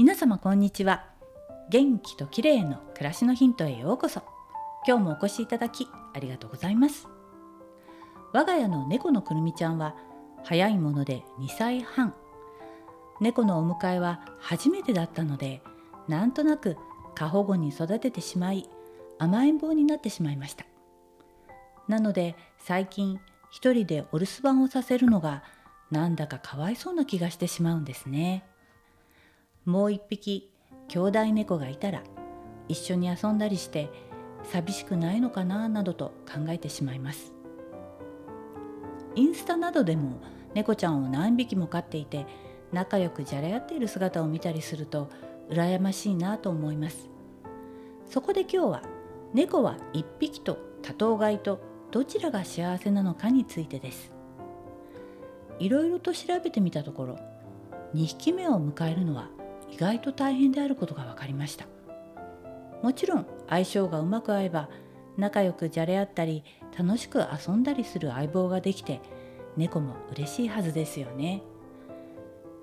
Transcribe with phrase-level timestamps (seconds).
[0.00, 1.04] 皆様こんにちは。
[1.68, 4.22] 元気と綺麗の暮らしのヒントへようこそ。
[4.86, 7.06] 今日もお越しいただきありがとうございます。
[8.32, 9.94] 我が家の猫のくるみちゃんは
[10.42, 12.14] 早いもので2歳半。
[13.20, 15.60] 猫のお迎えは初めてだったので
[16.08, 16.78] なんとなく
[17.14, 18.70] 過保護に育ててしまい
[19.18, 20.64] 甘えん坊になってしまいました。
[21.88, 25.42] なので最近一人でお留守番をさせるのが
[25.90, 28.46] なんだかかわいそうな気がしてしまうんですね。
[29.64, 30.50] もう一匹
[30.88, 32.02] 兄弟猫がいたら
[32.68, 33.90] 一緒に遊んだりして
[34.44, 37.32] 寂しくないのかななどと考えてしまいます。
[39.16, 40.20] インスタなどでも
[40.54, 42.26] 猫ちゃんを何匹も飼っていて
[42.72, 45.10] 仲良くじゃれ合っている姿を見たりすると
[45.50, 47.10] 羨ましいなと思います。
[48.08, 48.82] そこで今日は
[49.34, 54.14] 猫は1匹と多頭飼いとどちらが幸せなのかについてです。
[55.58, 57.18] いろいろと調べてみたところ
[57.94, 59.28] 2匹目を迎えるのは
[59.72, 61.66] 意外と大変であることが分かりました。
[62.82, 64.68] もちろん相性がうまく合えば
[65.16, 66.44] 仲良くじゃれ合ったり
[66.78, 69.00] 楽しく遊んだりする相棒ができて
[69.56, 71.42] 猫も嬉しいはずですよね。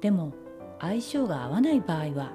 [0.00, 0.32] でも
[0.80, 2.32] 相性が合わない場合は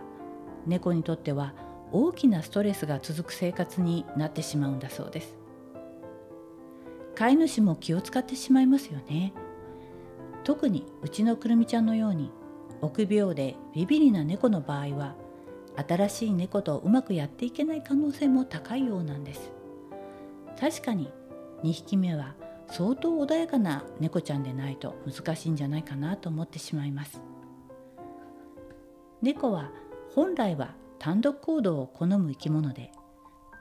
[0.65, 1.53] 猫にとっては
[1.91, 5.35] 大きなストレスが続く生活になってしまうんだそうです。
[7.15, 9.33] 飼い主も気を使ってしまいますよね。
[10.43, 12.31] 特にうちのくるみちゃんのように
[12.81, 15.15] 臆病でビビリな猫の場合は
[15.87, 19.51] 新しい猫とうまくやっていけない可能性も高いようなんです。
[20.59, 21.11] 確かに
[21.63, 22.35] 2匹目は
[22.67, 27.21] 相当穏やかな猫ちゃんでないと難しいんじゃないかなと思ってしまいます。
[29.21, 29.71] 猫は
[30.13, 32.91] 本来は単独行動を好む生き物で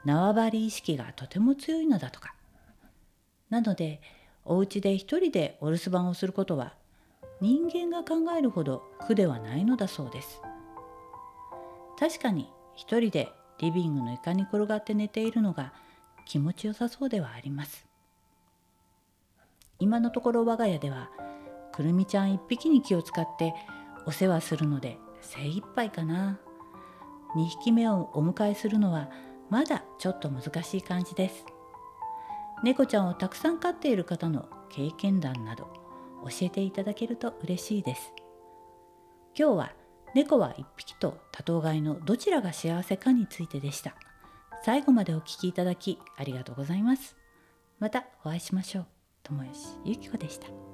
[0.05, 2.35] 縄張り意識がとても強いのだとか。
[3.49, 4.01] なので
[4.43, 6.73] お家で一人でお留守番をすることは
[7.39, 10.41] 人間が考えるほど苦ではないのだそうです。
[11.99, 15.73] 確かに一人でリビングの床に転がって寝ているのが
[16.25, 17.85] 気持ちよさそうではあります。
[19.79, 21.11] 今のところ我が家では
[21.71, 23.53] くるみちゃん一匹に気を使って
[24.07, 26.39] お世話するので精一杯かな。
[27.35, 29.09] 2匹目をお迎えするのは
[29.49, 31.45] まだちょっと難しい感じです。
[32.63, 35.86] 猫ちゃんをたくさん飼っている方の経験談など
[36.23, 38.13] 教えていただけると嬉しいです。
[39.37, 39.73] 今日は
[40.15, 43.95] 猫は1匹と多頭飼いのどちらが幸せかについてでした。
[44.63, 47.15] 最後までお聴きいただきありがとうございます。
[47.79, 48.85] またお会いしましょう。
[49.23, 50.66] 友吉ゆき子でした。